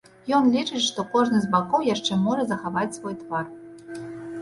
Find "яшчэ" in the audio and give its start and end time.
1.93-2.19